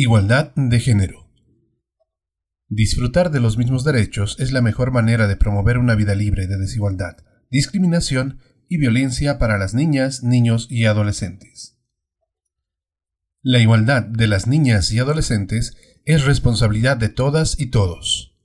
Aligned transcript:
Igualdad 0.00 0.52
de 0.54 0.78
género. 0.78 1.28
Disfrutar 2.68 3.32
de 3.32 3.40
los 3.40 3.58
mismos 3.58 3.82
derechos 3.82 4.36
es 4.38 4.52
la 4.52 4.62
mejor 4.62 4.92
manera 4.92 5.26
de 5.26 5.34
promover 5.34 5.76
una 5.76 5.96
vida 5.96 6.14
libre 6.14 6.46
de 6.46 6.56
desigualdad, 6.56 7.16
discriminación 7.50 8.38
y 8.68 8.78
violencia 8.78 9.40
para 9.40 9.58
las 9.58 9.74
niñas, 9.74 10.22
niños 10.22 10.68
y 10.70 10.84
adolescentes. 10.84 11.80
La 13.42 13.58
igualdad 13.58 14.04
de 14.04 14.28
las 14.28 14.46
niñas 14.46 14.92
y 14.92 15.00
adolescentes 15.00 15.76
es 16.04 16.24
responsabilidad 16.24 16.96
de 16.96 17.08
todas 17.08 17.58
y 17.58 17.66
todos. 17.66 18.36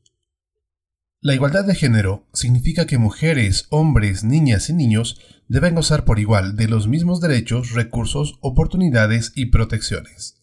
La 1.22 1.36
igualdad 1.36 1.66
de 1.66 1.76
género 1.76 2.28
significa 2.34 2.88
que 2.88 2.98
mujeres, 2.98 3.68
hombres, 3.70 4.24
niñas 4.24 4.72
y 4.72 4.74
niños 4.74 5.22
deben 5.48 5.76
gozar 5.76 6.04
por 6.04 6.18
igual 6.18 6.56
de 6.56 6.68
los 6.68 6.88
mismos 6.88 7.22
derechos, 7.22 7.74
recursos, 7.74 8.40
oportunidades 8.42 9.34
y 9.36 9.52
protecciones. 9.52 10.40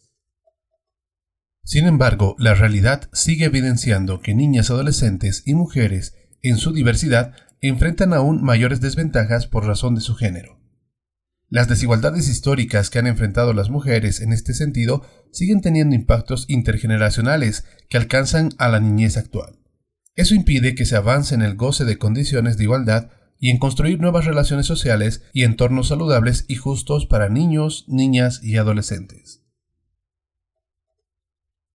Sin 1.65 1.87
embargo, 1.87 2.37
la 2.39 2.55
realidad 2.55 3.09
sigue 3.13 3.47
evidenciando 3.47 4.21
que 4.21 4.35
niñas, 4.35 4.71
adolescentes 4.71 5.43
y 5.47 5.55
mujeres, 5.55 6.15
en 6.43 6.57
su 6.57 6.73
diversidad, 6.73 7.35
enfrentan 7.61 8.13
aún 8.13 8.43
mayores 8.43 8.81
desventajas 8.81 9.47
por 9.47 9.67
razón 9.67 9.95
de 9.95 10.01
su 10.01 10.15
género. 10.15 10.59
Las 11.49 11.69
desigualdades 11.69 12.29
históricas 12.29 12.91
que 12.91 13.01
han 13.01 13.09
enfrentado 13.09 13.53
las 13.53 13.71
mujeres 13.71 14.21
en 14.21 14.33
este 14.33 14.55
sentido 14.55 15.03
siguen 15.33 15.61
teniendo 15.61 15.97
impactos 15.97 16.45
intergeneracionales 16.49 17.65
que 17.89 17.99
alcanzan 17.99 18.51
a 18.59 18.69
la 18.69 18.79
niñez 18.79 19.17
actual. 19.17 19.59
Eso 20.15 20.35
impide 20.35 20.75
que 20.75 20.87
se 20.87 20.97
avance 20.97 21.35
en 21.35 21.43
el 21.43 21.57
goce 21.57 21.85
de 21.85 21.99
condiciones 21.99 22.57
de 22.57 22.65
igualdad 22.65 23.11
y 23.41 23.51
en 23.51 23.59
construir 23.59 24.01
nuevas 24.01 24.27
relaciones 24.27 24.67
sociales 24.67 25.23
y 25.33 25.45
entornos 25.45 25.89
saludables 25.89 26.45
y 26.47 26.57
justos 26.57 27.07
para 27.07 27.29
niños, 27.29 27.85
niñas 27.89 28.41
y 28.45 28.57
adolescentes. 28.57 29.40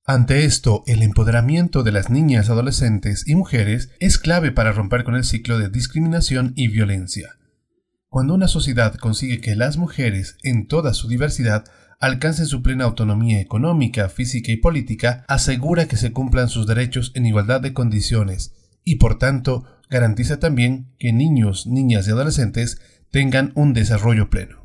Ante 0.08 0.46
esto, 0.46 0.84
el 0.86 1.02
empoderamiento 1.02 1.82
de 1.82 1.92
las 1.92 2.12
niñas, 2.12 2.52
adolescentes 2.52 3.28
y 3.28 3.34
mujeres 3.34 3.90
es 4.00 4.20
clave 4.20 4.52
para 4.52 4.72
romper 4.72 5.04
con 5.04 5.16
el 5.16 5.24
ciclo 5.24 5.58
de 5.58 5.68
discriminación 5.68 6.54
y 6.56 6.68
violencia. 6.68 7.40
Cuando 8.08 8.36
una 8.36 8.48
sociedad 8.48 8.94
consigue 8.94 9.42
que 9.42 9.56
las 9.56 9.78
mujeres, 9.78 10.38
en 10.44 10.68
toda 10.68 10.94
su 10.94 11.08
diversidad, 11.08 11.66
alcancen 12.00 12.46
su 12.46 12.62
plena 12.62 12.84
autonomía 12.84 13.42
económica, 13.42 14.08
física 14.10 14.52
y 14.52 14.58
política, 14.58 15.26
asegura 15.28 15.88
que 15.88 15.98
se 15.98 16.12
cumplan 16.12 16.50
sus 16.50 16.68
derechos 16.68 17.12
en 17.16 17.26
igualdad 17.26 17.62
de 17.62 17.74
condiciones 17.74 18.54
y, 18.84 18.98
por 18.98 19.18
tanto, 19.18 19.66
garantiza 19.90 20.40
también 20.40 20.94
que 21.00 21.14
niños, 21.14 21.66
niñas 21.66 22.08
y 22.08 22.12
adolescentes 22.12 22.80
tengan 23.10 23.54
un 23.56 23.74
desarrollo 23.74 24.30
pleno. 24.30 24.65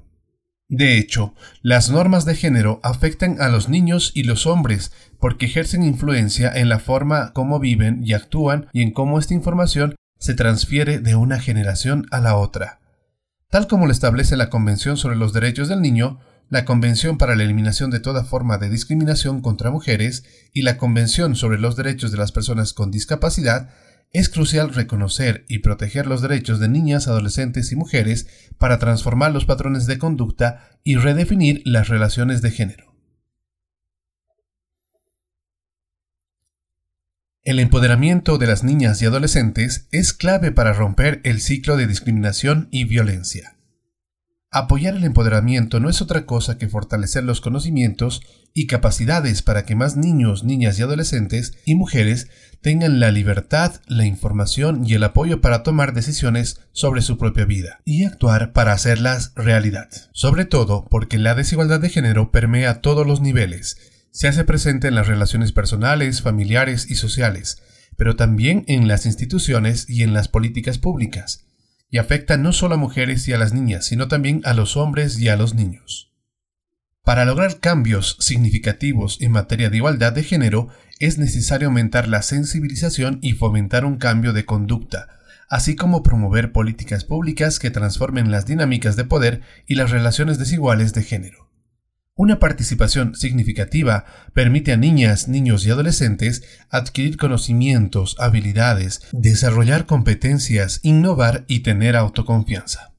De 0.71 0.99
hecho, 0.99 1.35
las 1.63 1.91
normas 1.91 2.25
de 2.25 2.37
género 2.37 2.79
afectan 2.85 3.43
a 3.43 3.49
los 3.49 3.69
niños 3.69 4.13
y 4.15 4.23
los 4.23 4.47
hombres 4.47 4.93
porque 5.19 5.47
ejercen 5.47 5.83
influencia 5.83 6.49
en 6.55 6.69
la 6.69 6.79
forma 6.79 7.33
como 7.33 7.59
viven 7.59 8.03
y 8.05 8.12
actúan 8.12 8.69
y 8.73 8.83
en 8.83 8.93
cómo 8.93 9.19
esta 9.19 9.35
información 9.35 9.97
se 10.21 10.35
transfiere 10.35 11.01
de 11.01 11.17
una 11.17 11.41
generación 11.41 12.07
a 12.12 12.21
la 12.21 12.37
otra. 12.37 12.79
Tal 13.51 13.67
como 13.67 13.87
lo 13.87 13.93
establece 13.93 14.37
la 14.37 14.49
Convención 14.49 14.97
sobre 14.97 15.17
los 15.17 15.33
Derechos 15.33 15.69
del 15.69 15.83
Niño, 15.83 16.21
la 16.51 16.65
Convención 16.65 17.19
para 17.19 17.34
la 17.34 17.43
Eliminación 17.43 17.91
de 17.91 17.99
toda 17.99 18.23
forma 18.23 18.57
de 18.57 18.71
discriminación 18.71 19.41
contra 19.41 19.73
mujeres 19.73 20.23
y 20.53 20.62
la 20.62 20.77
Convención 20.77 21.34
sobre 21.34 21.59
los 21.59 21.75
Derechos 21.75 22.12
de 22.12 22.19
las 22.19 22.31
Personas 22.31 22.75
con 22.75 22.93
Discapacidad, 22.93 23.71
es 24.12 24.28
crucial 24.28 24.75
reconocer 24.75 25.44
y 25.48 25.61
proteger 25.61 26.06
los 26.06 26.20
derechos 26.20 26.58
de 26.58 26.69
niñas, 26.69 27.06
adolescentes 27.06 27.70
y 27.70 27.77
mujeres 27.77 28.27
para 28.58 28.78
transformar 28.78 29.33
los 29.33 29.44
patrones 29.44 29.86
de 29.86 29.98
conducta 29.98 30.69
y 30.83 30.97
redefinir 30.97 31.62
las 31.64 31.89
relaciones 31.89 32.42
de 32.42 32.50
género. 32.50 32.91
El 37.42 37.58
empoderamiento 37.58 38.36
de 38.36 38.47
las 38.47 38.64
niñas 38.64 39.00
y 39.00 39.06
adolescentes 39.06 39.88
es 39.92 40.12
clave 40.12 40.53
para 40.53 40.72
romper 40.72 41.20
el 41.25 41.41
ciclo 41.41 41.76
de 41.76 41.87
discriminación 41.87 42.69
y 42.70 42.84
violencia. 42.84 43.59
Apoyar 44.53 44.97
el 44.97 45.05
empoderamiento 45.05 45.78
no 45.78 45.88
es 45.88 46.03
otra 46.03 46.27
cosa 46.27 46.59
que 46.59 46.69
fortalecer 46.69 47.22
los 47.22 47.41
conocimientos 47.41 48.21
y 48.53 48.66
capacidades 48.66 49.43
para 49.43 49.65
que 49.65 49.77
más 49.77 49.97
niños, 49.97 50.43
niñas 50.43 50.77
y 50.77 50.83
adolescentes 50.83 51.55
y 51.65 51.77
mujeres 51.77 52.27
tengan 52.61 52.99
la 52.99 53.12
libertad, 53.12 53.81
la 53.87 54.06
información 54.06 54.84
y 54.84 54.94
el 54.94 55.05
apoyo 55.05 55.41
para 55.41 55.62
tomar 55.62 55.94
decisiones 55.94 56.62
sobre 56.72 57.00
su 57.00 57.16
propia 57.16 57.44
vida 57.44 57.78
y 57.84 58.03
actuar 58.03 58.53
para 58.53 58.72
hacerlas 58.72 59.33
realidad. 59.37 59.88
Sobre 60.11 60.47
todo 60.47 60.84
porque 60.91 61.19
la 61.19 61.37
desigualdad 61.37 61.78
de 61.78 61.91
género 61.91 62.32
permea 62.32 62.81
todos 62.81 63.06
los 63.06 63.21
niveles, 63.21 63.77
se 64.11 64.27
hace 64.27 64.43
presente 64.43 64.88
en 64.88 64.97
las 64.97 65.06
relaciones 65.06 65.53
personales, 65.53 66.22
familiares 66.22 66.91
y 66.91 66.97
sociales, 66.97 67.62
pero 67.97 68.17
también 68.17 68.65
en 68.67 68.88
las 68.88 69.06
instituciones 69.06 69.88
y 69.88 70.03
en 70.03 70.12
las 70.12 70.27
políticas 70.27 70.78
públicas 70.78 71.44
y 71.91 71.99
afecta 71.99 72.37
no 72.37 72.53
solo 72.53 72.77
a 72.77 72.78
mujeres 72.78 73.27
y 73.28 73.33
a 73.33 73.39
las 73.39 73.53
niñas, 73.53 73.87
sino 73.87 74.09
también 74.09 74.41
a 74.45 74.55
los 74.55 74.77
hombres 74.77 75.19
y 75.19 75.28
a 75.28 75.37
los 75.37 75.55
niños. 75.55 76.12
Para 77.03 77.25
lograr 77.25 77.61
cambios 77.61 78.17
significativos 78.21 79.19
en 79.21 79.33
materia 79.33 79.71
de 79.71 79.78
igualdad 79.78 80.12
de 80.12 80.23
género, 80.23 80.69
es 81.00 81.19
necesario 81.19 81.69
aumentar 81.69 82.06
la 82.09 82.23
sensibilización 82.23 83.19
y 83.23 83.33
fomentar 83.33 83.84
un 83.84 83.97
cambio 83.97 84.33
de 84.33 84.45
conducta, 84.45 85.09
así 85.49 85.75
como 85.75 86.03
promover 86.03 86.53
políticas 86.53 87.05
públicas 87.05 87.59
que 87.59 87.71
transformen 87.71 88.31
las 88.31 88.47
dinámicas 88.47 88.97
de 88.97 89.05
poder 89.05 89.41
y 89.67 89.75
las 89.75 89.91
relaciones 89.91 90.39
desiguales 90.39 90.93
de 90.93 91.03
género. 91.03 91.40
Una 92.22 92.38
participación 92.38 93.14
significativa 93.14 94.04
permite 94.34 94.75
a 94.75 94.76
niñas, 94.76 95.26
niños 95.26 95.64
y 95.64 95.70
adolescentes 95.70 96.42
adquirir 96.69 97.16
conocimientos, 97.16 98.14
habilidades, 98.19 99.00
desarrollar 99.12 99.86
competencias, 99.86 100.81
innovar 100.82 101.47
y 101.48 101.60
tener 101.60 101.97
autoconfianza. 101.97 102.94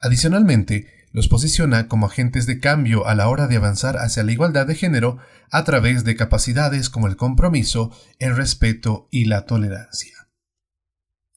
Adicionalmente, 0.00 0.86
los 1.12 1.28
posiciona 1.28 1.88
como 1.88 2.04
agentes 2.04 2.44
de 2.44 2.60
cambio 2.60 3.06
a 3.06 3.14
la 3.14 3.26
hora 3.26 3.46
de 3.46 3.56
avanzar 3.56 3.96
hacia 3.96 4.22
la 4.22 4.32
igualdad 4.32 4.66
de 4.66 4.74
género 4.74 5.16
a 5.50 5.64
través 5.64 6.04
de 6.04 6.14
capacidades 6.14 6.90
como 6.90 7.06
el 7.06 7.16
compromiso, 7.16 7.90
el 8.18 8.36
respeto 8.36 9.08
y 9.10 9.24
la 9.24 9.46
tolerancia. 9.46 10.28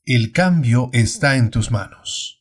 El 0.03 0.33
cambio 0.33 0.89
está 0.91 1.37
en 1.37 1.49
tus 1.49 1.71
manos. 1.71 2.36